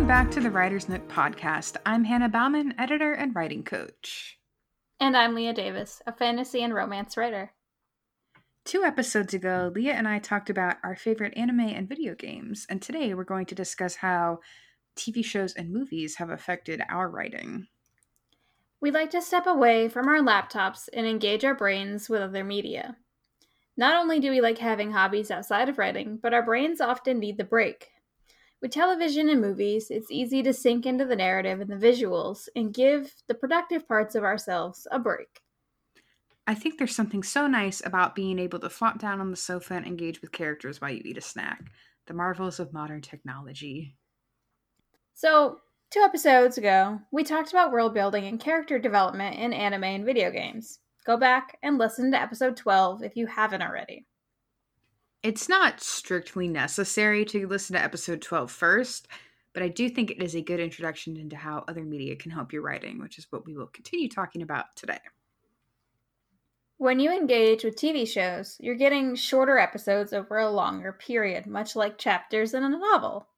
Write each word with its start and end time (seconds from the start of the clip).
Welcome 0.00 0.24
back 0.24 0.30
to 0.30 0.40
the 0.40 0.50
Writer's 0.50 0.88
Nook 0.88 1.06
podcast. 1.08 1.76
I'm 1.84 2.04
Hannah 2.04 2.30
Bauman, 2.30 2.72
editor 2.78 3.12
and 3.12 3.34
writing 3.34 3.62
coach. 3.62 4.38
And 4.98 5.14
I'm 5.14 5.34
Leah 5.34 5.52
Davis, 5.52 6.00
a 6.06 6.12
fantasy 6.12 6.62
and 6.62 6.72
romance 6.72 7.18
writer. 7.18 7.52
Two 8.64 8.82
episodes 8.82 9.34
ago, 9.34 9.70
Leah 9.74 9.92
and 9.92 10.08
I 10.08 10.18
talked 10.18 10.48
about 10.48 10.78
our 10.82 10.96
favorite 10.96 11.36
anime 11.36 11.60
and 11.60 11.86
video 11.86 12.14
games, 12.14 12.66
and 12.70 12.80
today 12.80 13.12
we're 13.12 13.24
going 13.24 13.44
to 13.44 13.54
discuss 13.54 13.96
how 13.96 14.38
TV 14.96 15.22
shows 15.22 15.52
and 15.52 15.70
movies 15.70 16.16
have 16.16 16.30
affected 16.30 16.80
our 16.88 17.10
writing. 17.10 17.66
We 18.80 18.90
like 18.90 19.10
to 19.10 19.20
step 19.20 19.46
away 19.46 19.90
from 19.90 20.08
our 20.08 20.20
laptops 20.20 20.88
and 20.94 21.06
engage 21.06 21.44
our 21.44 21.54
brains 21.54 22.08
with 22.08 22.22
other 22.22 22.42
media. 22.42 22.96
Not 23.76 23.96
only 23.96 24.18
do 24.18 24.30
we 24.30 24.40
like 24.40 24.58
having 24.58 24.92
hobbies 24.92 25.30
outside 25.30 25.68
of 25.68 25.76
writing, 25.76 26.18
but 26.22 26.32
our 26.32 26.42
brains 26.42 26.80
often 26.80 27.18
need 27.18 27.36
the 27.36 27.44
break. 27.44 27.90
With 28.60 28.72
television 28.72 29.30
and 29.30 29.40
movies, 29.40 29.90
it's 29.90 30.10
easy 30.10 30.42
to 30.42 30.52
sink 30.52 30.84
into 30.84 31.06
the 31.06 31.16
narrative 31.16 31.60
and 31.60 31.70
the 31.70 31.76
visuals 31.76 32.46
and 32.54 32.74
give 32.74 33.14
the 33.26 33.34
productive 33.34 33.88
parts 33.88 34.14
of 34.14 34.22
ourselves 34.22 34.86
a 34.90 34.98
break. 34.98 35.40
I 36.46 36.54
think 36.54 36.76
there's 36.76 36.94
something 36.94 37.22
so 37.22 37.46
nice 37.46 37.80
about 37.84 38.14
being 38.14 38.38
able 38.38 38.58
to 38.58 38.68
flop 38.68 38.98
down 38.98 39.20
on 39.20 39.30
the 39.30 39.36
sofa 39.36 39.74
and 39.74 39.86
engage 39.86 40.20
with 40.20 40.32
characters 40.32 40.80
while 40.80 40.90
you 40.90 41.00
eat 41.04 41.16
a 41.16 41.22
snack. 41.22 41.70
The 42.06 42.12
marvels 42.12 42.60
of 42.60 42.72
modern 42.72 43.00
technology. 43.00 43.96
So, 45.14 45.60
two 45.90 46.00
episodes 46.00 46.58
ago, 46.58 47.00
we 47.12 47.24
talked 47.24 47.50
about 47.50 47.72
world 47.72 47.94
building 47.94 48.26
and 48.26 48.40
character 48.40 48.78
development 48.78 49.36
in 49.36 49.52
anime 49.52 49.84
and 49.84 50.04
video 50.04 50.30
games. 50.30 50.80
Go 51.06 51.16
back 51.16 51.56
and 51.62 51.78
listen 51.78 52.10
to 52.10 52.20
episode 52.20 52.56
12 52.56 53.04
if 53.04 53.16
you 53.16 53.26
haven't 53.26 53.62
already. 53.62 54.06
It's 55.22 55.50
not 55.50 55.82
strictly 55.82 56.48
necessary 56.48 57.26
to 57.26 57.46
listen 57.46 57.76
to 57.76 57.82
episode 57.82 58.22
12 58.22 58.50
first, 58.50 59.06
but 59.52 59.62
I 59.62 59.68
do 59.68 59.90
think 59.90 60.10
it 60.10 60.22
is 60.22 60.34
a 60.34 60.40
good 60.40 60.60
introduction 60.60 61.18
into 61.18 61.36
how 61.36 61.62
other 61.68 61.84
media 61.84 62.16
can 62.16 62.30
help 62.30 62.54
your 62.54 62.62
writing, 62.62 62.98
which 62.98 63.18
is 63.18 63.26
what 63.28 63.44
we 63.44 63.54
will 63.54 63.66
continue 63.66 64.08
talking 64.08 64.40
about 64.40 64.74
today. 64.76 65.00
When 66.78 67.00
you 67.00 67.12
engage 67.12 67.64
with 67.64 67.76
TV 67.76 68.08
shows, 68.08 68.56
you're 68.60 68.76
getting 68.76 69.14
shorter 69.14 69.58
episodes 69.58 70.14
over 70.14 70.38
a 70.38 70.50
longer 70.50 70.94
period, 70.94 71.46
much 71.46 71.76
like 71.76 71.98
chapters 71.98 72.54
in 72.54 72.64
a 72.64 72.70
novel. 72.70 73.28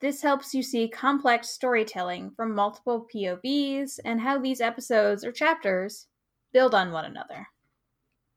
This 0.00 0.22
helps 0.22 0.54
you 0.54 0.62
see 0.62 0.88
complex 0.88 1.50
storytelling 1.50 2.30
from 2.30 2.54
multiple 2.54 3.06
POVs 3.14 3.98
and 4.02 4.18
how 4.18 4.38
these 4.38 4.62
episodes 4.62 5.24
or 5.24 5.32
chapters 5.32 6.06
build 6.54 6.74
on 6.74 6.92
one 6.92 7.04
another. 7.04 7.46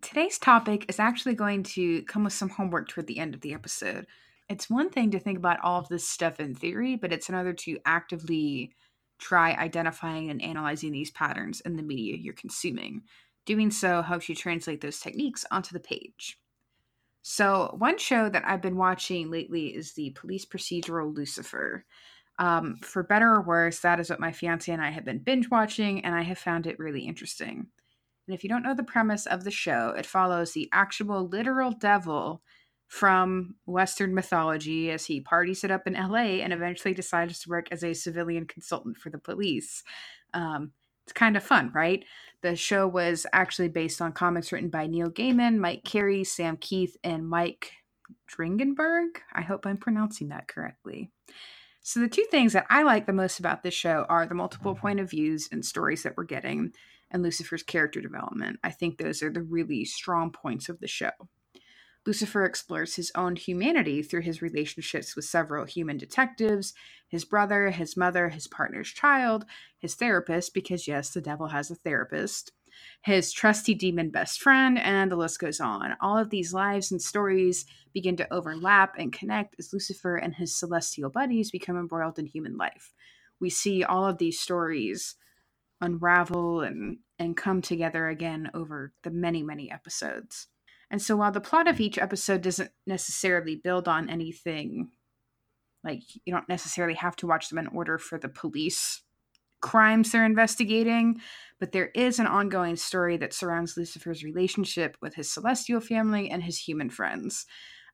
Today's 0.02 0.40
topic 0.40 0.86
is 0.88 1.00
actually 1.00 1.36
going 1.36 1.64
to 1.64 2.04
come 2.04 2.24
with 2.24 2.34
some 2.34 2.50
homework 2.50 2.88
toward 2.88 3.08
the 3.08 3.20
end 3.20 3.34
of 3.34 3.42
the 3.42 3.54
episode. 3.54 4.08
It's 4.48 4.70
one 4.70 4.90
thing 4.90 5.12
to 5.12 5.20
think 5.20 5.38
about 5.38 5.60
all 5.60 5.80
of 5.80 5.90
this 5.90 6.08
stuff 6.08 6.40
in 6.40 6.56
theory, 6.56 6.96
but 6.96 7.12
it's 7.12 7.30
another 7.30 7.54
to 7.54 7.78
actively 7.86 8.72
try 9.20 9.54
identifying 9.54 10.30
and 10.30 10.42
analyzing 10.42 10.94
these 10.94 11.12
patterns 11.12 11.60
in 11.62 11.76
the 11.76 11.84
media 11.84 12.16
you're 12.16 12.34
consuming. 12.34 13.02
Doing 13.46 13.72
so 13.72 14.02
helps 14.02 14.30
you 14.30 14.36
translate 14.36 14.80
those 14.80 15.00
techniques 15.00 15.46
onto 15.52 15.74
the 15.74 15.80
page. 15.82 16.40
So, 17.22 17.76
one 17.78 17.98
show 17.98 18.30
that 18.30 18.48
I've 18.48 18.62
been 18.62 18.78
watching 18.78 19.30
lately 19.30 19.76
is 19.76 19.94
the 19.94 20.12
police 20.12 20.46
procedural 20.46 21.14
Lucifer. 21.14 21.86
Um, 22.40 22.78
for 22.82 23.04
better 23.04 23.34
or 23.34 23.42
worse, 23.42 23.80
that 23.82 24.00
is 24.00 24.10
what 24.10 24.22
my 24.22 24.32
fiance 24.32 24.72
and 24.72 24.82
I 24.82 24.92
have 24.92 25.04
been 25.04 25.20
binge 25.20 25.52
watching, 25.52 26.06
and 26.06 26.16
I 26.16 26.22
have 26.22 26.38
found 26.38 26.66
it 26.66 26.80
really 26.80 27.02
interesting. 27.02 27.68
And 28.30 28.36
if 28.36 28.44
you 28.44 28.50
don't 28.50 28.62
know 28.62 28.76
the 28.76 28.84
premise 28.84 29.26
of 29.26 29.44
the 29.44 29.50
show, 29.50 29.96
it 29.98 30.06
follows 30.06 30.52
the 30.52 30.70
actual 30.72 31.28
literal 31.28 31.72
devil 31.72 32.44
from 32.86 33.56
Western 33.66 34.14
mythology 34.14 34.92
as 34.92 35.08
he 35.08 35.20
parties 35.20 35.64
it 35.64 35.72
up 35.72 35.88
in 35.88 35.94
LA 35.94 36.44
and 36.44 36.54
eventually 36.54 36.94
decides 36.94 37.40
to 37.40 37.50
work 37.50 37.70
as 37.72 37.84
a 37.84 37.96
civilian 37.96 38.46
consultant 38.46 38.98
for 38.98 39.10
the 39.10 39.18
police. 39.18 39.84
Um, 40.36 40.74
it's 41.06 41.14
kind 41.14 41.36
of 41.38 41.44
fun, 41.44 41.72
right? 41.74 42.06
The 42.44 42.56
show 42.56 42.88
was 42.88 43.26
actually 43.34 43.70
based 43.70 44.00
on 44.00 44.12
comics 44.12 44.52
written 44.52 44.70
by 44.70 44.86
Neil 44.86 45.10
Gaiman, 45.10 45.58
Mike 45.58 45.84
Carey, 45.84 46.24
Sam 46.24 46.56
Kieth, 46.56 46.98
and 47.04 47.28
Mike 47.28 47.72
Dringenberg. 48.32 49.08
I 49.34 49.42
hope 49.42 49.66
I'm 49.66 49.78
pronouncing 49.78 50.30
that 50.30 50.48
correctly. 50.48 51.10
So, 51.82 52.00
the 52.00 52.08
two 52.08 52.26
things 52.30 52.54
that 52.54 52.68
I 52.70 52.84
like 52.84 53.08
the 53.08 53.14
most 53.14 53.40
about 53.40 53.64
this 53.64 53.74
show 53.74 54.06
are 54.08 54.28
the 54.28 54.36
multiple 54.36 54.76
point 54.76 55.00
of 55.00 55.10
views 55.10 55.50
and 55.52 55.66
stories 55.66 56.04
that 56.04 56.16
we're 56.16 56.26
getting, 56.26 56.74
and 57.12 57.24
Lucifer's 57.24 57.64
character 57.64 58.02
development. 58.02 58.60
I 58.64 58.72
think 58.72 58.98
those 58.98 59.24
are 59.24 59.32
the 59.32 59.42
really 59.42 59.86
strong 59.86 60.32
points 60.32 60.70
of 60.70 60.80
the 60.80 60.88
show. 60.88 61.12
Lucifer 62.06 62.46
explores 62.46 62.96
his 62.96 63.12
own 63.14 63.36
humanity 63.36 64.02
through 64.02 64.22
his 64.22 64.42
relationships 64.42 65.16
with 65.16 65.26
several 65.26 65.66
human 65.66 65.98
detectives, 65.98 66.74
his 67.08 67.26
brother, 67.26 67.70
his 67.70 67.98
mother, 67.98 68.30
his 68.30 68.48
partner's 68.48 68.90
child, 68.90 69.46
his 69.78 69.96
therapist, 69.96 70.54
because 70.54 70.88
yes, 70.88 71.12
the 71.12 71.22
devil 71.22 71.48
has 71.48 71.70
a 71.70 71.76
therapist, 71.76 72.52
his 73.02 73.34
trusty 73.34 73.74
demon 73.74 74.10
best 74.10 74.42
friend, 74.42 74.80
and 74.80 75.12
the 75.12 75.18
list 75.18 75.40
goes 75.40 75.60
on. 75.60 75.96
All 76.02 76.18
of 76.18 76.30
these 76.30 76.54
lives 76.54 76.92
and 76.92 77.02
stories 77.02 77.66
begin 77.94 78.16
to 78.18 78.34
overlap 78.34 78.96
and 78.98 79.12
connect 79.12 79.56
as 79.60 79.74
Lucifer 79.74 80.16
and 80.16 80.34
his 80.34 80.56
celestial 80.56 81.10
buddies 81.10 81.52
become 81.52 81.78
embroiled 81.78 82.18
in 82.18 82.26
human 82.26 82.56
life. 82.58 82.94
We 83.40 83.50
see 83.50 83.84
all 83.84 84.06
of 84.06 84.18
these 84.18 84.40
stories 84.40 85.16
unravel 85.82 86.62
and, 86.62 86.98
and 87.18 87.38
come 87.38 87.62
together 87.62 88.08
again 88.08 88.50
over 88.54 88.94
the 89.04 89.12
many, 89.12 89.44
many 89.44 89.72
episodes. 89.72 90.48
And 90.92 91.02
so 91.02 91.16
while 91.16 91.32
the 91.32 91.42
plot 91.42 91.68
of 91.68 91.80
each 91.80 91.98
episode 91.98 92.42
doesn't 92.42 92.72
necessarily 92.88 93.56
build 93.56 93.88
on 93.88 94.10
anything, 94.10 94.90
like 95.84 96.02
you 96.26 96.34
don't 96.34 96.50
necessarily 96.50 96.96
have 96.96 97.16
to 97.18 97.28
watch 97.28 97.50
them 97.50 97.60
in 97.60 97.68
order 97.68 97.98
for 97.98 98.18
the 98.18 98.30
police 98.30 99.02
crimes 99.62 100.12
they're 100.12 100.26
investigating, 100.26 101.20
but 101.60 101.72
there 101.72 101.88
is 101.94 102.20
an 102.20 102.28
ongoing 102.28 102.76
story 102.76 103.18
that 103.18 103.34
surrounds 103.34 103.76
Lucifer's 103.76 104.24
relationship 104.24 104.98
with 105.02 105.16
his 105.16 105.32
celestial 105.32 105.82
family 105.82 106.30
and 106.30 106.44
his 106.44 106.58
human 106.58 106.90
friends. 106.90 107.46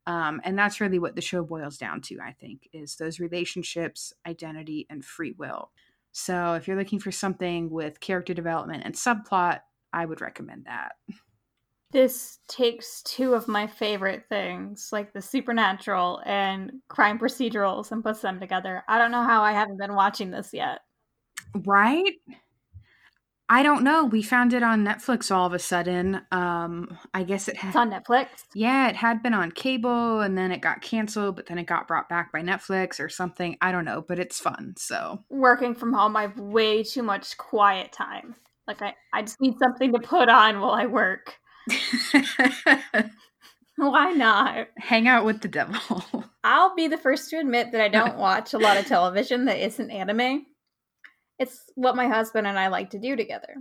Um, 0.07 0.39
and 0.43 0.57
that's 0.57 0.79
really 0.79 0.99
what 0.99 1.15
the 1.15 1.21
show 1.21 1.43
boils 1.43 1.77
down 1.77 2.01
to, 2.01 2.19
I 2.23 2.33
think, 2.33 2.69
is 2.71 2.95
those 2.95 3.19
relationships, 3.19 4.13
identity, 4.27 4.85
and 4.89 5.03
free 5.03 5.33
will. 5.35 5.71
So 6.17 6.53
if 6.53 6.65
you're 6.65 6.77
looking 6.77 7.01
for 7.01 7.11
something 7.11 7.69
with 7.69 7.99
character 7.99 8.33
development 8.33 8.83
and 8.85 8.95
subplot, 8.95 9.59
I 9.91 10.05
would 10.05 10.21
recommend 10.21 10.63
that. 10.65 10.93
This 11.91 12.39
takes 12.47 13.01
two 13.03 13.33
of 13.33 13.49
my 13.49 13.67
favorite 13.67 14.23
things, 14.29 14.91
like 14.93 15.11
the 15.11 15.21
supernatural 15.21 16.21
and 16.25 16.71
crime 16.87 17.19
procedurals, 17.19 17.91
and 17.91 18.01
puts 18.01 18.21
them 18.21 18.39
together. 18.39 18.81
I 18.87 18.97
don't 18.97 19.11
know 19.11 19.23
how 19.23 19.41
I 19.41 19.51
haven't 19.51 19.77
been 19.77 19.93
watching 19.93 20.31
this 20.31 20.51
yet. 20.53 20.79
Right? 21.53 22.13
I 23.47 23.61
don't 23.61 23.83
know. 23.83 24.05
We 24.05 24.23
found 24.23 24.53
it 24.53 24.63
on 24.63 24.83
Netflix 24.83 25.29
all 25.29 25.45
of 25.45 25.53
a 25.53 25.59
sudden. 25.59 26.21
Um, 26.31 26.97
I 27.13 27.23
guess 27.23 27.47
it 27.47 27.57
had 27.57 27.69
it's 27.69 27.75
on 27.75 27.91
Netflix. 27.91 28.27
Yeah, 28.55 28.87
it 28.89 28.95
had 28.95 29.21
been 29.21 29.35
on 29.35 29.51
cable 29.51 30.21
and 30.21 30.35
then 30.37 30.51
it 30.51 30.61
got 30.61 30.81
canceled, 30.81 31.35
but 31.35 31.45
then 31.45 31.59
it 31.59 31.65
got 31.65 31.87
brought 31.87 32.09
back 32.09 32.31
by 32.31 32.41
Netflix 32.41 32.99
or 32.99 33.07
something. 33.07 33.55
I 33.61 33.71
don't 33.71 33.85
know, 33.85 34.03
but 34.07 34.17
it's 34.17 34.39
fun. 34.39 34.73
So 34.77 35.23
working 35.29 35.75
from 35.75 35.93
home, 35.93 36.15
I 36.15 36.23
have 36.23 36.39
way 36.39 36.83
too 36.83 37.03
much 37.03 37.37
quiet 37.37 37.91
time. 37.91 38.35
Like 38.67 38.81
I, 38.81 38.95
I 39.13 39.21
just 39.21 39.39
need 39.39 39.59
something 39.59 39.93
to 39.93 39.99
put 39.99 40.27
on 40.27 40.59
while 40.59 40.71
I 40.71 40.87
work. 40.87 41.35
Why 43.77 44.11
not? 44.11 44.67
Hang 44.77 45.07
out 45.07 45.25
with 45.25 45.41
the 45.41 45.47
devil. 45.47 46.23
I'll 46.43 46.75
be 46.75 46.87
the 46.87 46.97
first 46.97 47.29
to 47.29 47.39
admit 47.39 47.71
that 47.73 47.81
I 47.81 47.89
don't 47.89 48.17
watch 48.19 48.53
a 48.53 48.57
lot 48.57 48.77
of 48.77 48.85
television 48.85 49.45
that 49.45 49.63
isn't 49.63 49.91
anime. 49.91 50.45
It's 51.37 51.69
what 51.75 51.95
my 51.95 52.07
husband 52.07 52.47
and 52.47 52.57
I 52.57 52.67
like 52.67 52.91
to 52.91 52.99
do 52.99 53.15
together. 53.15 53.55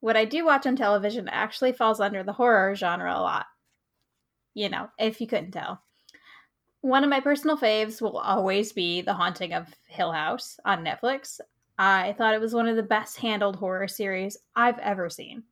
What 0.00 0.16
I 0.16 0.24
do 0.24 0.44
watch 0.44 0.66
on 0.66 0.76
television 0.76 1.28
actually 1.28 1.72
falls 1.72 2.00
under 2.00 2.22
the 2.22 2.32
horror 2.32 2.74
genre 2.74 3.12
a 3.12 3.20
lot. 3.20 3.46
You 4.54 4.68
know, 4.68 4.88
if 4.98 5.20
you 5.20 5.26
couldn't 5.26 5.52
tell. 5.52 5.82
One 6.80 7.04
of 7.04 7.10
my 7.10 7.20
personal 7.20 7.56
faves 7.56 8.02
will 8.02 8.18
always 8.18 8.72
be 8.72 9.02
The 9.02 9.14
Haunting 9.14 9.52
of 9.52 9.68
Hill 9.86 10.10
House 10.10 10.58
on 10.64 10.84
Netflix. 10.84 11.40
I 11.78 12.14
thought 12.18 12.34
it 12.34 12.40
was 12.40 12.54
one 12.54 12.68
of 12.68 12.76
the 12.76 12.82
best 12.82 13.18
handled 13.18 13.56
horror 13.56 13.86
series 13.86 14.36
I've 14.56 14.78
ever 14.80 15.08
seen. 15.08 15.44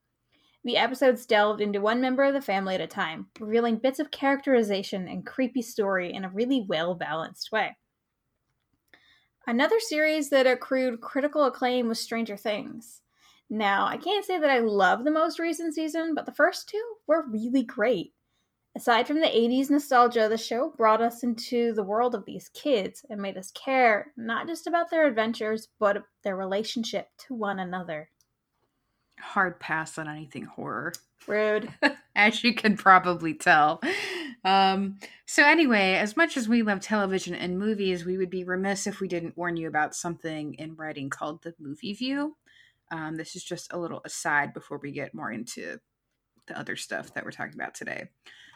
The 0.65 0.77
episodes 0.77 1.25
delved 1.25 1.61
into 1.61 1.81
one 1.81 2.01
member 2.01 2.25
of 2.25 2.35
the 2.35 2.43
family 2.43 2.75
at 2.75 2.81
a 2.81 2.87
time, 2.87 3.29
revealing 3.39 3.77
bits 3.77 3.99
of 3.99 4.11
characterization 4.11 5.09
and 5.09 5.25
creepy 5.25 5.63
story 5.63 6.13
in 6.13 6.25
a 6.25 6.29
really 6.29 6.67
well 6.69 6.95
balanced 6.95 7.51
way. 7.51 7.77
Another 9.47 9.81
series 9.81 10.31
that 10.31 10.47
accrued 10.47 11.01
critical 11.01 11.45
acclaim 11.45 11.89
was 11.89 11.99
Stranger 11.99 12.37
Things. 12.37 13.03
Now, 13.49 13.87
I 13.87 13.97
can't 13.97 14.25
say 14.25 14.39
that 14.39 14.51
I 14.51 14.59
love 14.59 15.05
the 15.05 15.11
most 15.11 15.39
recent 15.39 15.75
season, 15.75 16.15
but 16.15 16.27
the 16.27 16.33
first 16.33 16.69
two 16.69 16.83
were 17.07 17.27
really 17.29 17.63
great. 17.63 18.13
Aside 18.77 19.07
from 19.07 19.21
the 19.21 19.27
80s 19.27 19.69
nostalgia, 19.69 20.29
the 20.29 20.39
show 20.39 20.73
brought 20.77 21.03
us 21.03 21.25
into 21.25 21.73
the 21.73 21.83
world 21.83 22.15
of 22.15 22.25
these 22.25 22.51
kids 22.51 23.05
and 23.11 23.21
made 23.21 23.37
us 23.37 23.51
care 23.51 24.13
not 24.17 24.47
just 24.47 24.69
about 24.69 24.91
their 24.91 25.07
adventures, 25.07 25.69
but 25.81 26.05
their 26.23 26.37
relationship 26.37 27.09
to 27.27 27.35
one 27.35 27.59
another 27.59 28.11
hard 29.21 29.61
pass 29.61 29.99
on 29.99 30.09
anything 30.09 30.45
horror. 30.45 30.93
Rude. 31.27 31.73
as 32.15 32.43
you 32.45 32.55
can 32.55 32.77
probably 32.77 33.35
tell. 33.35 33.81
Um, 34.45 34.99
so, 35.27 35.45
anyway, 35.45 35.95
as 35.95 36.17
much 36.17 36.37
as 36.37 36.49
we 36.49 36.63
love 36.63 36.81
television 36.81 37.35
and 37.35 37.59
movies, 37.59 38.05
we 38.05 38.17
would 38.17 38.31
be 38.31 38.45
remiss 38.45 38.87
if 38.87 39.01
we 39.01 39.09
didn't 39.09 39.37
warn 39.37 39.57
you 39.57 39.69
about 39.69 39.95
something 39.95 40.55
in 40.55 40.77
writing 40.77 41.11
called 41.11 41.43
the 41.43 41.55
movie 41.59 41.95
view. 41.95 42.37
Um, 42.91 43.17
this 43.17 43.37
is 43.37 43.45
just 43.45 43.73
a 43.73 43.79
little 43.79 44.01
aside 44.05 44.53
before 44.53 44.79
we 44.83 44.93
get 44.93 45.15
more 45.15 45.31
into 45.31 45.79
the 46.47 46.59
other 46.59 46.77
stuff 46.77 47.15
that 47.15 47.25
we're 47.25 47.31
talking 47.31 47.55
about 47.55 47.75
today. 47.75 48.09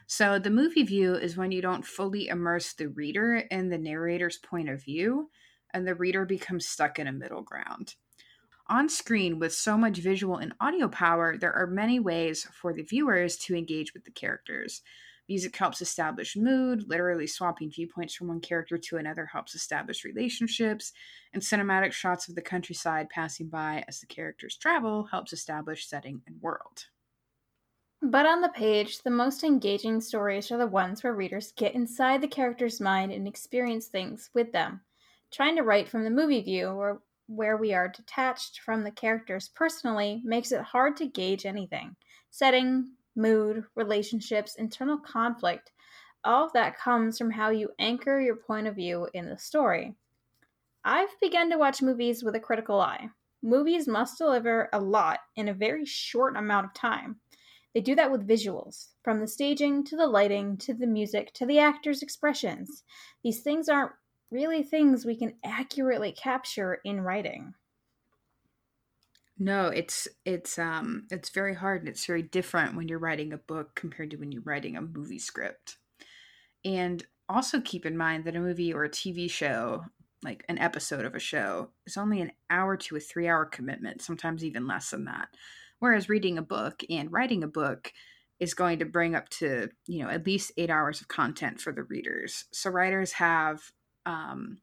So, 0.06 0.38
the 0.38 0.50
movie 0.50 0.82
view 0.82 1.14
is 1.14 1.36
when 1.36 1.52
you 1.52 1.62
don't 1.62 1.86
fully 1.86 2.28
immerse 2.28 2.74
the 2.74 2.88
reader 2.88 3.36
in 3.50 3.68
the 3.68 3.78
narrator's 3.78 4.38
point 4.38 4.68
of 4.68 4.82
view, 4.82 5.30
and 5.72 5.86
the 5.86 5.94
reader 5.94 6.24
becomes 6.24 6.66
stuck 6.66 6.98
in 6.98 7.06
a 7.06 7.12
middle 7.12 7.42
ground. 7.42 7.94
On 8.66 8.88
screen, 8.88 9.38
with 9.38 9.54
so 9.54 9.76
much 9.78 9.98
visual 9.98 10.36
and 10.36 10.54
audio 10.60 10.88
power, 10.88 11.36
there 11.38 11.52
are 11.54 11.66
many 11.66 11.98
ways 11.98 12.44
for 12.44 12.72
the 12.74 12.82
viewers 12.82 13.36
to 13.38 13.54
engage 13.54 13.94
with 13.94 14.04
the 14.04 14.10
characters. 14.10 14.82
Music 15.28 15.56
helps 15.56 15.80
establish 15.80 16.36
mood, 16.36 16.86
literally 16.86 17.26
swapping 17.26 17.70
viewpoints 17.70 18.14
from 18.14 18.28
one 18.28 18.40
character 18.40 18.76
to 18.76 18.96
another 18.98 19.26
helps 19.26 19.54
establish 19.54 20.04
relationships, 20.04 20.92
and 21.32 21.42
cinematic 21.42 21.92
shots 21.92 22.28
of 22.28 22.34
the 22.34 22.42
countryside 22.42 23.08
passing 23.08 23.48
by 23.48 23.84
as 23.88 24.00
the 24.00 24.06
characters 24.06 24.56
travel 24.56 25.04
helps 25.04 25.32
establish 25.32 25.86
setting 25.86 26.22
and 26.26 26.42
world. 26.42 26.86
But 28.02 28.24
on 28.26 28.40
the 28.40 28.50
page, 28.50 29.02
the 29.02 29.10
most 29.10 29.42
engaging 29.42 30.00
stories 30.00 30.52
are 30.52 30.58
the 30.58 30.66
ones 30.66 31.02
where 31.02 31.12
readers 31.14 31.52
get 31.52 31.74
inside 31.74 32.20
the 32.20 32.28
character's 32.28 32.80
mind 32.80 33.10
and 33.10 33.26
experience 33.26 33.88
things 33.88 34.30
with 34.32 34.52
them. 34.52 34.84
Trying 35.32 35.56
to 35.56 35.62
write 35.62 35.88
from 35.88 36.04
the 36.04 36.10
movie 36.10 36.42
view, 36.42 36.68
or 36.68 37.02
where 37.26 37.56
we 37.56 37.72
are 37.72 37.88
detached 37.88 38.60
from 38.60 38.84
the 38.84 38.90
characters 38.90 39.48
personally, 39.54 40.20
makes 40.24 40.52
it 40.52 40.60
hard 40.60 40.96
to 40.98 41.06
gauge 41.06 41.46
anything. 41.46 41.96
Setting, 42.30 42.92
mood, 43.16 43.64
relationships, 43.74 44.56
internal 44.56 44.98
conflict, 44.98 45.72
all 46.24 46.46
of 46.46 46.52
that 46.54 46.78
comes 46.78 47.18
from 47.18 47.30
how 47.30 47.50
you 47.50 47.70
anchor 47.78 48.20
your 48.20 48.36
point 48.36 48.66
of 48.66 48.74
view 48.74 49.08
in 49.14 49.28
the 49.28 49.38
story. 49.38 49.94
I've 50.84 51.20
begun 51.20 51.50
to 51.50 51.58
watch 51.58 51.82
movies 51.82 52.22
with 52.22 52.34
a 52.34 52.40
critical 52.40 52.80
eye. 52.80 53.08
Movies 53.42 53.86
must 53.86 54.18
deliver 54.18 54.68
a 54.72 54.80
lot 54.80 55.20
in 55.36 55.48
a 55.48 55.54
very 55.54 55.84
short 55.84 56.36
amount 56.36 56.66
of 56.66 56.74
time. 56.74 57.20
They 57.74 57.80
do 57.80 57.94
that 57.96 58.10
with 58.10 58.26
visuals, 58.26 58.88
from 59.02 59.20
the 59.20 59.26
staging 59.26 59.84
to 59.84 59.96
the 59.96 60.06
lighting 60.06 60.56
to 60.58 60.74
the 60.74 60.86
music 60.86 61.32
to 61.34 61.46
the 61.46 61.58
actors' 61.58 62.02
expressions. 62.02 62.84
These 63.22 63.40
things 63.40 63.68
aren't 63.68 63.92
really 64.30 64.62
things 64.62 65.04
we 65.04 65.16
can 65.16 65.34
accurately 65.44 66.12
capture 66.12 66.78
in 66.84 67.00
writing. 67.00 67.54
No, 69.38 69.66
it's 69.66 70.06
it's 70.24 70.58
um 70.58 71.06
it's 71.10 71.30
very 71.30 71.54
hard 71.54 71.80
and 71.80 71.88
it's 71.88 72.06
very 72.06 72.22
different 72.22 72.76
when 72.76 72.88
you're 72.88 72.98
writing 72.98 73.32
a 73.32 73.38
book 73.38 73.74
compared 73.74 74.10
to 74.12 74.16
when 74.16 74.30
you're 74.30 74.42
writing 74.42 74.76
a 74.76 74.82
movie 74.82 75.18
script. 75.18 75.76
And 76.64 77.04
also 77.28 77.60
keep 77.60 77.84
in 77.84 77.96
mind 77.96 78.24
that 78.24 78.36
a 78.36 78.40
movie 78.40 78.72
or 78.72 78.84
a 78.84 78.90
TV 78.90 79.30
show, 79.30 79.84
like 80.22 80.44
an 80.48 80.58
episode 80.58 81.04
of 81.04 81.14
a 81.14 81.20
show, 81.20 81.70
is 81.86 81.96
only 81.96 82.20
an 82.20 82.32
hour 82.48 82.76
to 82.76 82.96
a 82.96 83.00
3-hour 83.00 83.46
commitment, 83.46 84.02
sometimes 84.02 84.44
even 84.44 84.66
less 84.66 84.90
than 84.90 85.04
that. 85.06 85.28
Whereas 85.78 86.08
reading 86.08 86.38
a 86.38 86.42
book 86.42 86.82
and 86.88 87.12
writing 87.12 87.42
a 87.42 87.48
book 87.48 87.92
is 88.40 88.54
going 88.54 88.78
to 88.78 88.84
bring 88.84 89.14
up 89.14 89.28
to, 89.30 89.68
you 89.86 90.02
know, 90.02 90.10
at 90.10 90.26
least 90.26 90.52
8 90.56 90.70
hours 90.70 91.00
of 91.00 91.08
content 91.08 91.60
for 91.60 91.72
the 91.72 91.82
readers. 91.82 92.44
So 92.52 92.70
writers 92.70 93.12
have 93.12 93.72
um 94.06 94.58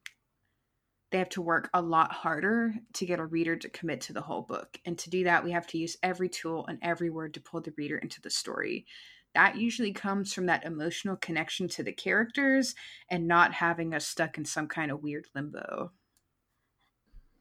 they 1.12 1.18
have 1.18 1.28
to 1.28 1.42
work 1.42 1.68
a 1.74 1.82
lot 1.82 2.10
harder 2.10 2.74
to 2.94 3.06
get 3.06 3.20
a 3.20 3.26
reader 3.26 3.54
to 3.54 3.68
commit 3.68 4.00
to 4.00 4.14
the 4.14 4.22
whole 4.22 4.40
book. 4.40 4.80
And 4.86 4.98
to 4.98 5.10
do 5.10 5.24
that, 5.24 5.44
we 5.44 5.52
have 5.52 5.66
to 5.68 5.78
use 5.78 5.98
every 6.02 6.30
tool 6.30 6.64
and 6.66 6.78
every 6.80 7.10
word 7.10 7.34
to 7.34 7.40
pull 7.40 7.60
the 7.60 7.74
reader 7.76 7.98
into 7.98 8.20
the 8.22 8.30
story. 8.30 8.86
That 9.34 9.56
usually 9.56 9.92
comes 9.92 10.32
from 10.32 10.46
that 10.46 10.64
emotional 10.64 11.16
connection 11.16 11.68
to 11.68 11.82
the 11.82 11.92
characters 11.92 12.74
and 13.10 13.28
not 13.28 13.52
having 13.52 13.94
us 13.94 14.06
stuck 14.06 14.38
in 14.38 14.46
some 14.46 14.66
kind 14.66 14.90
of 14.90 15.02
weird 15.02 15.26
limbo. 15.34 15.92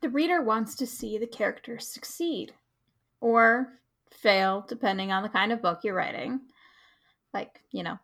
The 0.02 0.10
reader 0.10 0.42
wants 0.42 0.76
to 0.76 0.86
see 0.86 1.18
the 1.18 1.28
characters 1.28 1.88
succeed 1.88 2.54
or 3.22 3.80
fail, 4.10 4.66
depending 4.68 5.14
on 5.14 5.24
the 5.24 5.30
kind 5.30 5.54
of 5.54 5.62
book 5.62 5.82
you're 5.84 5.96
writing. 5.96 6.42
Like, 7.34 7.62
you 7.72 7.84
know, 7.84 8.00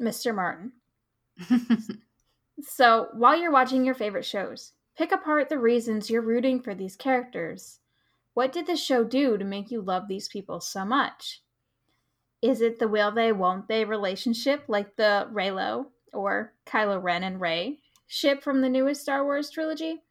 Mr. 0.00 0.34
Martin. 0.34 0.72
so, 2.62 3.08
while 3.12 3.40
you're 3.40 3.52
watching 3.52 3.84
your 3.84 3.94
favorite 3.94 4.24
shows, 4.24 4.72
Pick 5.00 5.12
apart 5.12 5.48
the 5.48 5.58
reasons 5.58 6.10
you're 6.10 6.20
rooting 6.20 6.60
for 6.60 6.74
these 6.74 6.94
characters. 6.94 7.80
What 8.34 8.52
did 8.52 8.66
the 8.66 8.76
show 8.76 9.02
do 9.02 9.38
to 9.38 9.44
make 9.46 9.70
you 9.70 9.80
love 9.80 10.08
these 10.08 10.28
people 10.28 10.60
so 10.60 10.84
much? 10.84 11.40
Is 12.42 12.60
it 12.60 12.78
the 12.78 12.86
will 12.86 13.10
they, 13.10 13.32
won't 13.32 13.66
they 13.66 13.86
relationship 13.86 14.64
like 14.68 14.96
the 14.96 15.26
Reylo 15.32 15.86
or 16.12 16.52
Kylo 16.66 17.02
Ren 17.02 17.24
and 17.24 17.40
Rey 17.40 17.78
ship 18.08 18.42
from 18.42 18.60
the 18.60 18.68
newest 18.68 19.00
Star 19.00 19.24
Wars 19.24 19.48
trilogy? 19.48 20.02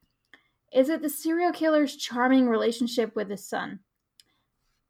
Is 0.74 0.90
it 0.90 1.04
the 1.04 1.10
serial 1.10 1.52
killer's 1.52 1.96
charming 1.96 2.50
relationship 2.50 3.16
with 3.16 3.30
his 3.30 3.48
son? 3.48 3.82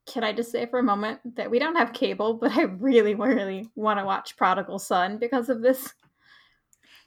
Can 0.06 0.24
I 0.24 0.32
just 0.32 0.50
say 0.50 0.64
for 0.64 0.78
a 0.78 0.82
moment 0.82 1.36
that 1.36 1.50
we 1.50 1.58
don't 1.58 1.76
have 1.76 1.92
cable, 1.92 2.32
but 2.40 2.56
I 2.56 2.62
really, 2.62 3.14
really 3.14 3.68
want 3.74 3.98
to 3.98 4.06
watch 4.06 4.38
Prodigal 4.38 4.78
Son 4.78 5.18
because 5.18 5.50
of 5.50 5.60
this? 5.60 5.92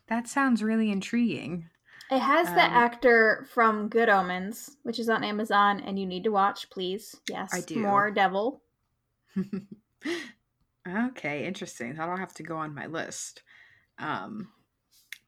That 0.07 0.27
sounds 0.27 0.63
really 0.63 0.91
intriguing. 0.91 1.69
It 2.11 2.19
has 2.19 2.49
um, 2.49 2.55
the 2.55 2.61
actor 2.61 3.47
from 3.53 3.87
Good 3.87 4.09
Omens, 4.09 4.77
which 4.83 4.99
is 4.99 5.09
on 5.09 5.23
Amazon, 5.23 5.79
and 5.79 5.97
you 5.97 6.05
need 6.05 6.25
to 6.25 6.31
watch, 6.31 6.69
please. 6.69 7.15
Yes, 7.29 7.51
I 7.53 7.61
do. 7.61 7.79
More 7.79 8.11
Devil. 8.11 8.61
okay, 10.87 11.45
interesting. 11.45 11.95
That'll 11.95 12.17
have 12.17 12.33
to 12.35 12.43
go 12.43 12.57
on 12.57 12.75
my 12.75 12.85
list. 12.85 13.41
Um, 13.97 14.49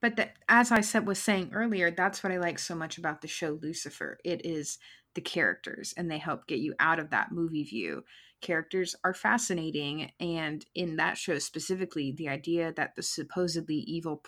but 0.01 0.18
the, 0.18 0.30
as 0.50 0.72
I 0.72 0.81
said 0.81 1.07
was 1.07 1.18
saying 1.18 1.51
earlier, 1.54 1.89
that's 1.89 2.24
what 2.24 2.31
I 2.31 2.38
like 2.38 2.60
so 2.60 2.75
much 2.75 2.98
about 2.98 3.21
the 3.21 3.28
show 3.28 3.57
Lucifer. 3.62 4.19
It 4.24 4.45
is 4.45 4.78
the 5.16 5.21
characters, 5.21 5.94
and 5.98 6.12
they 6.12 6.18
help 6.18 6.45
get 6.45 6.60
you 6.60 6.75
out 6.80 7.00
of 7.00 7.10
that 7.10 7.31
movie 7.31 7.63
view. 7.63 8.04
Characters 8.42 8.95
are 9.04 9.13
fascinating, 9.13 10.12
and 10.19 10.63
in 10.75 10.98
that 10.98 11.18
show 11.18 11.39
specifically, 11.39 12.12
the 12.12 12.30
idea 12.30 12.74
that 12.74 12.95
the 12.95 13.01
supposedly 13.01 13.78
evil 13.78 14.21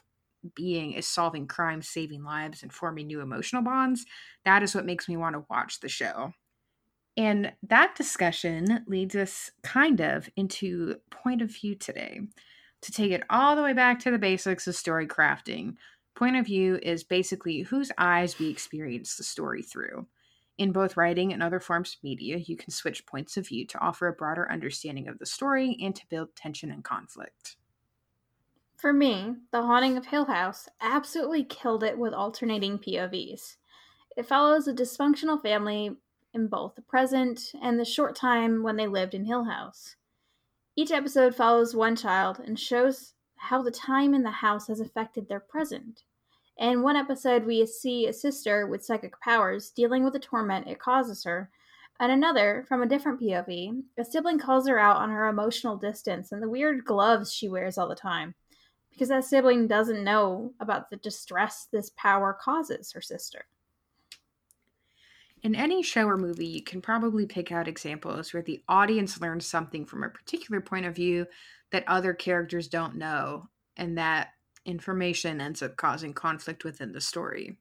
being 0.55 0.93
is 0.93 1.07
solving 1.07 1.47
crimes, 1.47 1.89
saving 1.89 2.23
lives, 2.23 2.63
and 2.63 2.71
forming 2.73 3.07
new 3.07 3.21
emotional 3.21 3.61
bonds, 3.61 4.05
that 4.45 4.63
is 4.63 4.75
what 4.75 4.85
makes 4.85 5.07
me 5.07 5.17
want 5.17 5.35
to 5.35 5.45
watch 5.49 5.79
the 5.79 5.89
show. 5.89 6.33
And 7.15 7.51
that 7.63 7.95
discussion 7.95 8.83
leads 8.87 9.15
us 9.15 9.51
kind 9.63 9.99
of 10.01 10.29
into 10.35 10.97
point 11.09 11.41
of 11.41 11.51
view 11.51 11.75
today. 11.75 12.21
To 12.83 12.91
take 12.91 13.11
it 13.11 13.23
all 13.29 13.55
the 13.55 13.63
way 13.63 13.73
back 13.73 13.99
to 14.01 14.11
the 14.11 14.19
basics 14.19 14.67
of 14.67 14.75
story 14.75 15.07
crafting, 15.07 15.75
point 16.15 16.35
of 16.35 16.45
view 16.45 16.79
is 16.83 17.03
basically 17.03 17.61
whose 17.61 17.91
eyes 17.97 18.37
we 18.37 18.49
experience 18.49 19.15
the 19.15 19.23
story 19.23 19.63
through. 19.63 20.05
In 20.59 20.71
both 20.71 20.97
writing 20.97 21.33
and 21.33 21.43
other 21.43 21.59
forms 21.59 21.95
of 21.95 22.03
media, 22.03 22.37
you 22.37 22.55
can 22.55 22.71
switch 22.71 23.05
points 23.05 23.37
of 23.37 23.47
view 23.47 23.65
to 23.67 23.79
offer 23.79 24.07
a 24.07 24.13
broader 24.13 24.51
understanding 24.51 25.07
of 25.07 25.19
the 25.19 25.25
story 25.25 25.77
and 25.81 25.95
to 25.95 26.07
build 26.09 26.35
tension 26.35 26.71
and 26.71 26.83
conflict. 26.83 27.57
For 28.77 28.93
me, 28.93 29.37
The 29.49 29.63
Haunting 29.63 29.97
of 29.97 30.05
Hill 30.05 30.25
House 30.25 30.69
absolutely 30.79 31.43
killed 31.43 31.83
it 31.83 31.97
with 31.97 32.13
alternating 32.13 32.77
POVs. 32.77 33.55
It 34.15 34.27
follows 34.27 34.67
a 34.67 34.73
dysfunctional 34.73 35.41
family 35.41 35.97
in 36.31 36.47
both 36.47 36.75
the 36.75 36.83
present 36.83 37.53
and 37.59 37.79
the 37.79 37.85
short 37.85 38.15
time 38.15 38.61
when 38.61 38.75
they 38.75 38.85
lived 38.85 39.15
in 39.15 39.25
Hill 39.25 39.45
House. 39.45 39.95
Each 40.75 40.91
episode 40.91 41.33
follows 41.33 41.73
one 41.73 41.95
child 41.95 42.39
and 42.39 42.59
shows 42.59 43.15
how 43.37 43.63
the 43.63 43.71
time 43.71 44.13
in 44.13 44.21
the 44.21 44.29
house 44.29 44.67
has 44.67 44.79
affected 44.79 45.27
their 45.27 45.39
present. 45.39 46.03
In 46.55 46.83
one 46.83 46.95
episode, 46.95 47.47
we 47.47 47.65
see 47.65 48.05
a 48.05 48.13
sister 48.13 48.67
with 48.67 48.85
psychic 48.85 49.19
powers 49.21 49.71
dealing 49.71 50.03
with 50.03 50.13
the 50.13 50.19
torment 50.19 50.67
it 50.67 50.77
causes 50.77 51.23
her. 51.23 51.49
And 51.99 52.11
another, 52.11 52.63
from 52.67 52.83
a 52.83 52.87
different 52.87 53.21
POV, 53.21 53.81
a 53.97 54.05
sibling 54.05 54.37
calls 54.37 54.67
her 54.67 54.77
out 54.77 54.97
on 54.97 55.09
her 55.09 55.27
emotional 55.27 55.77
distance 55.77 56.31
and 56.31 56.43
the 56.43 56.49
weird 56.49 56.85
gloves 56.85 57.33
she 57.33 57.49
wears 57.49 57.79
all 57.79 57.89
the 57.89 57.95
time 57.95 58.35
because 58.97 59.09
that 59.09 59.23
sibling 59.23 59.67
doesn't 59.67 60.03
know 60.03 60.53
about 60.59 60.89
the 60.89 60.95
distress 60.95 61.67
this 61.71 61.91
power 61.91 62.33
causes 62.33 62.91
her 62.93 63.01
sister. 63.01 63.45
In 65.43 65.53
any 65.53 65.83
show 65.83 66.07
or 66.07 66.17
movie, 66.17 66.47
you 66.47 66.63
can 66.63 66.81
probably 66.81 67.27
pick 67.27 67.51
out 67.51 67.67
examples 67.67 68.33
where 68.33 68.41
the 68.41 68.63
audience 68.67 69.21
learns 69.21 69.45
something 69.45 69.85
from 69.85 70.03
a 70.03 70.09
particular 70.09 70.61
point 70.61 70.87
of 70.87 70.95
view 70.95 71.27
that 71.71 71.83
other 71.85 72.15
characters 72.15 72.67
don't 72.67 72.95
know, 72.95 73.47
and 73.75 73.99
that 73.99 74.29
information 74.65 75.39
ends 75.39 75.61
up 75.61 75.77
causing 75.77 76.11
conflict 76.11 76.63
within 76.63 76.91
the 76.91 76.99
story. 76.99 77.55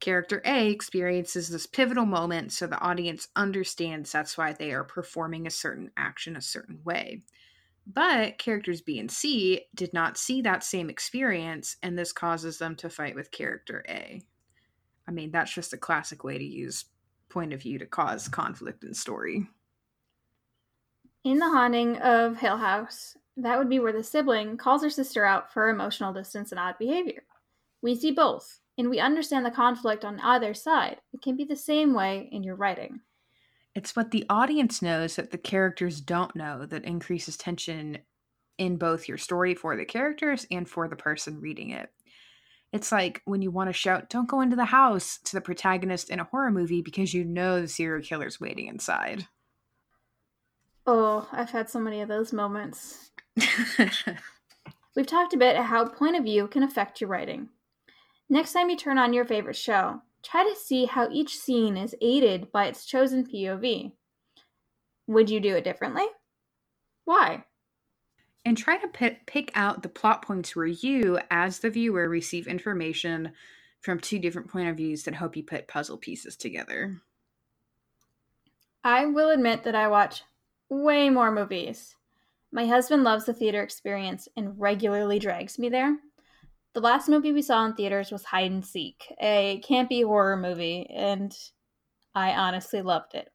Character 0.00 0.40
A 0.46 0.70
experiences 0.70 1.50
this 1.50 1.66
pivotal 1.66 2.06
moment 2.06 2.52
so 2.52 2.66
the 2.66 2.80
audience 2.80 3.28
understands 3.36 4.10
that's 4.10 4.38
why 4.38 4.54
they 4.54 4.72
are 4.72 4.82
performing 4.82 5.46
a 5.46 5.50
certain 5.50 5.90
action 5.98 6.36
a 6.36 6.40
certain 6.40 6.80
way. 6.84 7.20
But 7.86 8.38
characters 8.38 8.80
B 8.80 8.98
and 8.98 9.10
C 9.10 9.66
did 9.74 9.92
not 9.92 10.16
see 10.16 10.42
that 10.42 10.64
same 10.64 10.88
experience, 10.88 11.76
and 11.82 11.98
this 11.98 12.12
causes 12.12 12.58
them 12.58 12.76
to 12.76 12.88
fight 12.88 13.14
with 13.14 13.30
character 13.30 13.84
A. 13.88 14.22
I 15.06 15.10
mean, 15.10 15.30
that's 15.30 15.52
just 15.52 15.72
a 15.72 15.78
classic 15.78 16.22
way 16.22 16.38
to 16.38 16.44
use 16.44 16.84
point 17.28 17.52
of 17.52 17.62
view 17.62 17.78
to 17.78 17.86
cause 17.86 18.28
conflict 18.28 18.84
in 18.84 18.94
story. 18.94 19.48
In 21.24 21.38
The 21.38 21.48
Haunting 21.48 21.98
of 21.98 22.36
Hill 22.36 22.58
House, 22.58 23.16
that 23.36 23.58
would 23.58 23.68
be 23.68 23.78
where 23.78 23.92
the 23.92 24.04
sibling 24.04 24.56
calls 24.56 24.82
her 24.82 24.90
sister 24.90 25.24
out 25.24 25.52
for 25.52 25.68
emotional 25.68 26.12
distance 26.12 26.52
and 26.52 26.60
odd 26.60 26.76
behavior. 26.78 27.24
We 27.80 27.94
see 27.94 28.12
both, 28.12 28.60
and 28.78 28.90
we 28.90 29.00
understand 29.00 29.44
the 29.44 29.50
conflict 29.50 30.04
on 30.04 30.20
either 30.20 30.54
side. 30.54 30.98
It 31.12 31.22
can 31.22 31.36
be 31.36 31.44
the 31.44 31.56
same 31.56 31.94
way 31.94 32.28
in 32.30 32.42
your 32.42 32.54
writing. 32.54 33.00
It's 33.74 33.96
what 33.96 34.10
the 34.10 34.26
audience 34.28 34.82
knows 34.82 35.16
that 35.16 35.30
the 35.30 35.38
characters 35.38 36.00
don't 36.00 36.36
know 36.36 36.66
that 36.66 36.84
increases 36.84 37.36
tension 37.36 37.98
in 38.58 38.76
both 38.76 39.08
your 39.08 39.18
story 39.18 39.54
for 39.54 39.76
the 39.76 39.84
characters 39.84 40.46
and 40.50 40.68
for 40.68 40.88
the 40.88 40.96
person 40.96 41.40
reading 41.40 41.70
it. 41.70 41.90
It's 42.72 42.92
like 42.92 43.22
when 43.24 43.42
you 43.42 43.50
want 43.50 43.68
to 43.68 43.74
shout, 43.74 44.08
don't 44.08 44.28
go 44.28 44.40
into 44.40 44.56
the 44.56 44.66
house 44.66 45.18
to 45.24 45.36
the 45.36 45.40
protagonist 45.40 46.10
in 46.10 46.20
a 46.20 46.24
horror 46.24 46.50
movie 46.50 46.82
because 46.82 47.12
you 47.12 47.24
know 47.24 47.60
the 47.60 47.68
serial 47.68 48.02
killer's 48.02 48.40
waiting 48.40 48.66
inside. 48.66 49.26
Oh, 50.86 51.28
I've 51.32 51.50
had 51.50 51.70
so 51.70 51.78
many 51.78 52.00
of 52.00 52.08
those 52.08 52.32
moments. 52.32 53.10
We've 54.96 55.06
talked 55.06 55.34
a 55.34 55.38
bit 55.38 55.56
how 55.56 55.86
point 55.86 56.16
of 56.16 56.24
view 56.24 56.48
can 56.48 56.62
affect 56.62 57.00
your 57.00 57.08
writing. 57.08 57.48
Next 58.28 58.52
time 58.52 58.70
you 58.70 58.76
turn 58.76 58.98
on 58.98 59.12
your 59.12 59.24
favorite 59.24 59.56
show, 59.56 60.00
try 60.22 60.44
to 60.44 60.56
see 60.58 60.86
how 60.86 61.08
each 61.10 61.36
scene 61.36 61.76
is 61.76 61.94
aided 62.00 62.52
by 62.52 62.66
its 62.66 62.84
chosen 62.84 63.26
POV. 63.26 63.92
Would 65.06 65.30
you 65.30 65.40
do 65.40 65.56
it 65.56 65.64
differently? 65.64 66.06
Why? 67.04 67.44
And 68.44 68.56
try 68.56 68.78
to 68.78 68.88
p- 68.88 69.18
pick 69.26 69.52
out 69.54 69.82
the 69.82 69.88
plot 69.88 70.22
points 70.22 70.56
where 70.56 70.66
you, 70.66 71.18
as 71.30 71.58
the 71.58 71.70
viewer, 71.70 72.08
receive 72.08 72.46
information 72.46 73.32
from 73.80 73.98
two 73.98 74.18
different 74.18 74.48
point 74.48 74.68
of 74.68 74.76
views 74.76 75.02
that 75.04 75.14
help 75.14 75.36
you 75.36 75.42
put 75.42 75.68
puzzle 75.68 75.98
pieces 75.98 76.36
together. 76.36 77.00
I 78.84 79.06
will 79.06 79.30
admit 79.30 79.64
that 79.64 79.74
I 79.74 79.88
watch 79.88 80.22
way 80.68 81.10
more 81.10 81.30
movies. 81.30 81.96
My 82.50 82.66
husband 82.66 83.04
loves 83.04 83.26
the 83.26 83.34
theater 83.34 83.62
experience 83.62 84.28
and 84.36 84.58
regularly 84.60 85.18
drags 85.18 85.58
me 85.58 85.68
there. 85.68 85.96
The 86.74 86.80
last 86.80 87.08
movie 87.08 87.32
we 87.32 87.42
saw 87.42 87.64
in 87.66 87.74
theaters 87.74 88.10
was 88.10 88.24
Hide 88.24 88.50
and 88.50 88.64
Seek, 88.64 89.14
a 89.20 89.62
campy 89.68 90.04
horror 90.04 90.36
movie, 90.36 90.86
and 90.88 91.36
I 92.14 92.32
honestly 92.32 92.80
loved 92.80 93.14
it. 93.14 93.28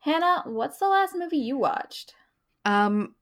Hannah, 0.00 0.42
what's 0.46 0.78
the 0.78 0.88
last 0.88 1.14
movie 1.16 1.38
you 1.38 1.56
watched? 1.56 2.14
Um, 2.64 3.14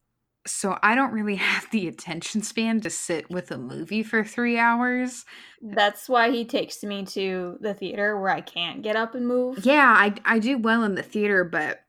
so 0.46 0.78
I 0.82 0.94
don't 0.94 1.12
really 1.12 1.36
have 1.36 1.66
the 1.70 1.88
attention 1.88 2.42
span 2.42 2.80
to 2.80 2.90
sit 2.90 3.30
with 3.30 3.50
a 3.50 3.58
movie 3.58 4.02
for 4.02 4.24
three 4.24 4.58
hours. 4.58 5.24
That's 5.60 6.08
why 6.08 6.30
he 6.30 6.44
takes 6.44 6.82
me 6.82 7.04
to 7.06 7.58
the 7.60 7.74
theater 7.74 8.18
where 8.18 8.30
I 8.30 8.40
can't 8.40 8.82
get 8.82 8.96
up 8.96 9.14
and 9.14 9.26
move. 9.26 9.64
Yeah, 9.64 9.94
I 9.96 10.14
I 10.24 10.38
do 10.38 10.58
well 10.58 10.82
in 10.82 10.94
the 10.94 11.02
theater, 11.02 11.44
but 11.44 11.80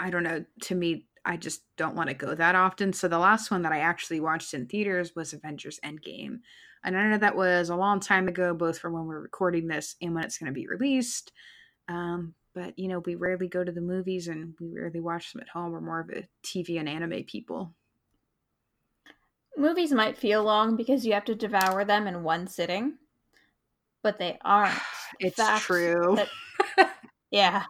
I 0.00 0.10
don't 0.10 0.22
know. 0.22 0.44
To 0.62 0.74
me, 0.74 1.06
I 1.24 1.36
just 1.36 1.62
don't 1.76 1.96
want 1.96 2.08
to 2.08 2.14
go 2.14 2.34
that 2.34 2.54
often. 2.54 2.92
So 2.92 3.08
the 3.08 3.18
last 3.18 3.50
one 3.50 3.62
that 3.62 3.72
I 3.72 3.80
actually 3.80 4.20
watched 4.20 4.54
in 4.54 4.66
theaters 4.66 5.14
was 5.14 5.32
Avengers 5.32 5.80
Endgame. 5.84 6.40
And 6.84 6.96
I 6.96 7.08
know 7.08 7.18
that 7.18 7.36
was 7.36 7.70
a 7.70 7.76
long 7.76 8.00
time 8.00 8.28
ago, 8.28 8.54
both 8.54 8.78
from 8.78 8.92
when 8.92 9.06
we're 9.06 9.20
recording 9.20 9.66
this 9.66 9.96
and 10.00 10.14
when 10.14 10.24
it's 10.24 10.38
going 10.38 10.52
to 10.52 10.58
be 10.58 10.66
released. 10.66 11.32
Um, 11.88 12.34
but, 12.54 12.78
you 12.78 12.88
know, 12.88 13.00
we 13.00 13.14
rarely 13.14 13.48
go 13.48 13.64
to 13.64 13.72
the 13.72 13.80
movies 13.80 14.28
and 14.28 14.54
we 14.60 14.68
rarely 14.68 15.00
watch 15.00 15.32
them 15.32 15.42
at 15.42 15.48
home. 15.48 15.72
We're 15.72 15.80
more 15.80 16.00
of 16.00 16.10
a 16.10 16.28
TV 16.44 16.78
and 16.78 16.88
anime 16.88 17.24
people. 17.24 17.74
Movies 19.56 19.92
might 19.92 20.16
feel 20.16 20.44
long 20.44 20.76
because 20.76 21.04
you 21.04 21.12
have 21.14 21.24
to 21.24 21.34
devour 21.34 21.84
them 21.84 22.06
in 22.06 22.22
one 22.22 22.46
sitting, 22.46 22.94
but 24.02 24.18
they 24.18 24.38
aren't. 24.44 24.78
it's 25.20 25.40
true. 25.60 26.18
That, 26.76 26.92
yeah. 27.30 27.64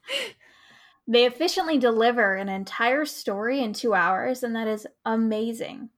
They 1.07 1.25
efficiently 1.25 1.79
deliver 1.79 2.35
an 2.35 2.51
entire 2.51 3.07
story 3.07 3.63
in 3.63 3.73
two 3.73 3.95
hours, 3.95 4.43
and 4.43 4.55
that 4.55 4.69
is 4.69 4.87
amazing. 5.07 5.89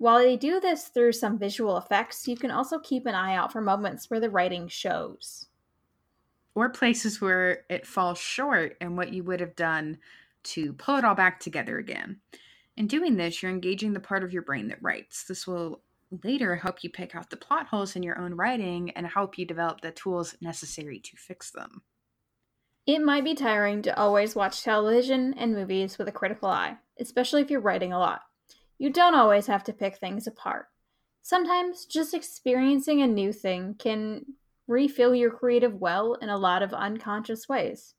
While 0.00 0.20
they 0.20 0.38
do 0.38 0.60
this 0.60 0.84
through 0.84 1.12
some 1.12 1.38
visual 1.38 1.76
effects, 1.76 2.26
you 2.26 2.34
can 2.34 2.50
also 2.50 2.78
keep 2.78 3.04
an 3.04 3.14
eye 3.14 3.34
out 3.34 3.52
for 3.52 3.60
moments 3.60 4.08
where 4.08 4.18
the 4.18 4.30
writing 4.30 4.66
shows. 4.66 5.48
Or 6.54 6.70
places 6.70 7.20
where 7.20 7.66
it 7.68 7.86
falls 7.86 8.18
short 8.18 8.78
and 8.80 8.96
what 8.96 9.12
you 9.12 9.22
would 9.24 9.40
have 9.40 9.54
done 9.54 9.98
to 10.44 10.72
pull 10.72 10.96
it 10.96 11.04
all 11.04 11.14
back 11.14 11.38
together 11.38 11.76
again. 11.76 12.20
In 12.78 12.86
doing 12.86 13.18
this, 13.18 13.42
you're 13.42 13.52
engaging 13.52 13.92
the 13.92 14.00
part 14.00 14.24
of 14.24 14.32
your 14.32 14.40
brain 14.40 14.68
that 14.68 14.82
writes. 14.82 15.24
This 15.24 15.46
will 15.46 15.82
later 16.24 16.56
help 16.56 16.82
you 16.82 16.88
pick 16.88 17.14
out 17.14 17.28
the 17.28 17.36
plot 17.36 17.66
holes 17.66 17.94
in 17.94 18.02
your 18.02 18.18
own 18.18 18.32
writing 18.32 18.92
and 18.92 19.06
help 19.06 19.36
you 19.36 19.44
develop 19.44 19.82
the 19.82 19.90
tools 19.90 20.34
necessary 20.40 20.98
to 21.00 21.16
fix 21.18 21.50
them. 21.50 21.82
It 22.86 23.00
might 23.00 23.24
be 23.24 23.34
tiring 23.34 23.82
to 23.82 24.00
always 24.00 24.34
watch 24.34 24.62
television 24.62 25.34
and 25.34 25.52
movies 25.52 25.98
with 25.98 26.08
a 26.08 26.12
critical 26.12 26.48
eye, 26.48 26.78
especially 26.98 27.42
if 27.42 27.50
you're 27.50 27.60
writing 27.60 27.92
a 27.92 27.98
lot. 27.98 28.22
You 28.80 28.88
don't 28.88 29.14
always 29.14 29.46
have 29.46 29.62
to 29.64 29.74
pick 29.74 29.98
things 29.98 30.26
apart. 30.26 30.64
Sometimes 31.20 31.84
just 31.84 32.14
experiencing 32.14 33.02
a 33.02 33.06
new 33.06 33.30
thing 33.30 33.74
can 33.78 34.24
refill 34.66 35.14
your 35.14 35.30
creative 35.30 35.74
well 35.74 36.14
in 36.14 36.30
a 36.30 36.38
lot 36.38 36.62
of 36.62 36.72
unconscious 36.72 37.46
ways. 37.46 37.94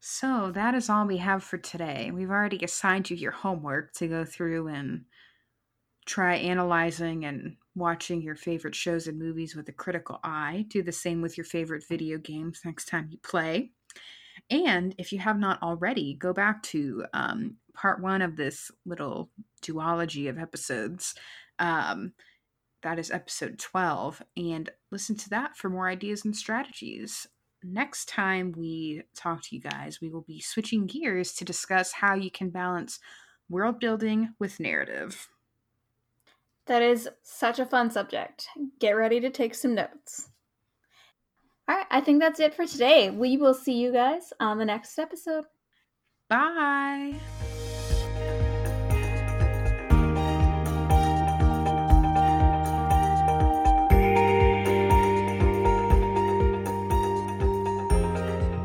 So, 0.00 0.52
that 0.52 0.74
is 0.74 0.90
all 0.90 1.06
we 1.06 1.16
have 1.16 1.42
for 1.42 1.56
today. 1.56 2.10
We've 2.12 2.30
already 2.30 2.62
assigned 2.62 3.08
you 3.08 3.16
your 3.16 3.32
homework 3.32 3.94
to 3.94 4.06
go 4.06 4.26
through 4.26 4.68
and 4.68 5.06
try 6.04 6.34
analyzing 6.34 7.24
and 7.24 7.56
watching 7.74 8.20
your 8.20 8.36
favorite 8.36 8.74
shows 8.74 9.06
and 9.06 9.18
movies 9.18 9.56
with 9.56 9.66
a 9.70 9.72
critical 9.72 10.20
eye. 10.22 10.66
Do 10.68 10.82
the 10.82 10.92
same 10.92 11.22
with 11.22 11.38
your 11.38 11.46
favorite 11.46 11.84
video 11.88 12.18
games 12.18 12.60
next 12.66 12.84
time 12.84 13.08
you 13.10 13.16
play. 13.22 13.72
And 14.50 14.94
if 14.98 15.12
you 15.12 15.18
have 15.18 15.38
not 15.38 15.62
already, 15.62 16.14
go 16.14 16.32
back 16.32 16.62
to 16.64 17.04
um, 17.14 17.56
part 17.74 18.00
one 18.00 18.22
of 18.22 18.36
this 18.36 18.70
little 18.84 19.30
duology 19.62 20.28
of 20.28 20.38
episodes. 20.38 21.14
Um, 21.58 22.12
that 22.82 22.98
is 22.98 23.10
episode 23.10 23.58
12, 23.58 24.22
and 24.36 24.68
listen 24.90 25.16
to 25.16 25.30
that 25.30 25.56
for 25.56 25.70
more 25.70 25.88
ideas 25.88 26.24
and 26.24 26.36
strategies. 26.36 27.26
Next 27.62 28.10
time 28.10 28.52
we 28.54 29.04
talk 29.16 29.42
to 29.44 29.56
you 29.56 29.62
guys, 29.62 30.02
we 30.02 30.10
will 30.10 30.20
be 30.20 30.40
switching 30.40 30.86
gears 30.86 31.32
to 31.34 31.46
discuss 31.46 31.92
how 31.92 32.14
you 32.14 32.30
can 32.30 32.50
balance 32.50 33.00
world 33.48 33.80
building 33.80 34.34
with 34.38 34.60
narrative. 34.60 35.28
That 36.66 36.82
is 36.82 37.08
such 37.22 37.58
a 37.58 37.66
fun 37.66 37.90
subject. 37.90 38.48
Get 38.78 38.92
ready 38.92 39.18
to 39.20 39.30
take 39.30 39.54
some 39.54 39.74
notes. 39.74 40.28
All 41.68 41.76
right, 41.76 41.86
I 41.90 42.00
think 42.00 42.20
that's 42.20 42.40
it 42.40 42.54
for 42.54 42.66
today. 42.66 43.10
We 43.10 43.36
will 43.36 43.54
see 43.54 43.74
you 43.74 43.92
guys 43.92 44.32
on 44.40 44.58
the 44.58 44.64
next 44.64 44.98
episode. 44.98 45.44
Bye. 46.28 47.14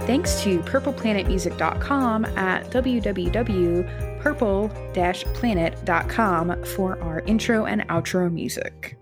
Thanks 0.05 0.41
to 0.41 0.59
purpleplanetmusic.com 0.61 2.25
at 2.25 2.65
www 2.71 4.09
purple-planet.com 4.19 6.63
for 6.65 7.01
our 7.01 7.21
intro 7.21 7.65
and 7.65 7.87
outro 7.87 8.31
music. 8.31 8.98